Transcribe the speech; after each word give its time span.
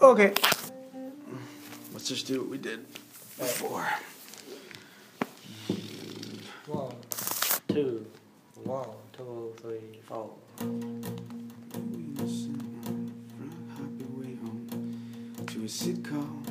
Okay. 0.00 0.32
Let's 1.92 2.08
just 2.08 2.28
do 2.28 2.40
what 2.40 2.50
we 2.50 2.58
did 2.58 2.86
before. 3.36 3.84
One, 6.66 6.94
two, 7.66 8.06
one, 8.62 8.88
two, 9.16 9.54
three, 9.60 9.98
four. 10.06 10.30
To 15.46 15.58
a 15.58 15.66
sitcom 15.66 16.46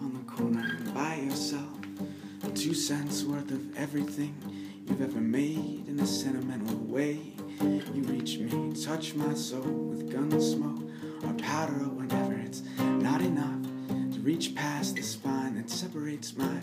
on 0.00 0.24
the 0.24 0.32
corner 0.32 0.78
by 0.94 1.16
yourself. 1.16 1.66
Two 2.54 2.74
cents 2.74 3.24
worth 3.24 3.50
of 3.50 3.76
everything 3.76 4.36
you've 4.86 5.02
ever 5.02 5.20
made 5.20 5.88
in 5.88 5.98
a 5.98 6.06
sentimental 6.06 6.76
way. 6.76 7.18
You 7.60 8.02
reach 8.04 8.38
me, 8.38 8.72
touch 8.80 9.14
my 9.14 9.34
soul 9.34 9.62
with 9.62 10.12
gun 10.12 10.40
smoke 10.40 10.71
reach 14.22 14.54
past 14.54 14.94
the 14.94 15.02
spine 15.02 15.56
that 15.56 15.68
separates 15.68 16.36
my 16.36 16.60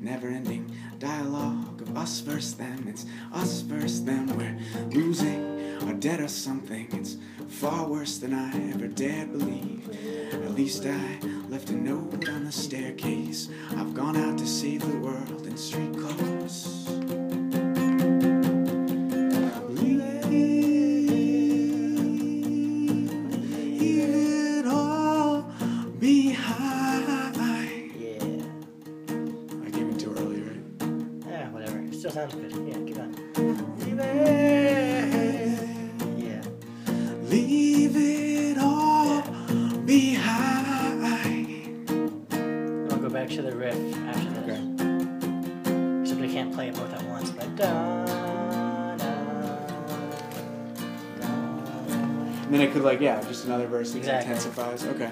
never 0.00 0.28
ending 0.28 0.74
dialogue 0.98 1.82
of 1.82 1.96
us 1.96 2.20
versus 2.20 2.54
them. 2.54 2.86
It's 2.88 3.04
us 3.32 3.60
versus 3.60 4.02
them. 4.04 4.26
We're 4.36 4.58
losing 4.88 5.82
or 5.86 5.92
dead 5.92 6.20
or 6.20 6.28
something. 6.28 6.88
It's 6.92 7.16
far 7.48 7.86
worse 7.86 8.16
than 8.18 8.32
I 8.32 8.72
ever 8.72 8.88
dared 8.88 9.32
believe. 9.32 9.90
At 10.32 10.54
least 10.54 10.86
I 10.86 11.18
left 11.48 11.68
a 11.68 11.76
note 11.76 12.28
on 12.28 12.44
the 12.44 12.52
staircase. 12.52 13.50
I've 13.76 13.92
gone 13.92 14.16
out 14.16 14.38
to 14.38 14.46
save 14.46 14.80
the 14.80 14.96
world 14.98 15.46
in 15.46 15.56
street 15.58 15.92
clothes. 15.92 16.31
Whatever. 32.02 32.02
It 32.02 32.04
still 32.04 32.10
sounds 32.10 32.34
good. 32.34 32.50
Yeah, 32.66 32.78
keep 32.84 32.96
going. 32.96 33.14
Leave 33.78 34.00
it, 34.00 35.58
Yeah. 36.18 36.42
leave 37.28 37.96
it 37.96 38.58
all 38.58 39.22
behind. 39.84 41.54
I'll 42.92 42.98
go 42.98 43.08
back 43.08 43.28
to 43.30 43.42
the 43.42 43.52
riff 43.54 43.76
after 44.08 44.30
this. 44.30 44.38
Okay. 44.44 44.60
Except 46.02 46.20
I 46.20 46.26
can't 46.28 46.52
play 46.52 46.68
it 46.68 46.74
both 46.74 46.92
at 46.92 47.02
once. 47.08 47.30
But 47.30 47.54
da, 47.56 48.04
da, 48.06 48.96
da. 48.96 49.06
And 52.44 52.52
then 52.54 52.60
it 52.60 52.72
could 52.72 52.82
like 52.82 53.00
yeah, 53.00 53.22
just 53.22 53.44
another 53.46 53.66
verse 53.66 53.92
that 53.92 53.98
Exactly. 53.98 54.32
intensifies. 54.32 54.84
Okay. 54.84 55.10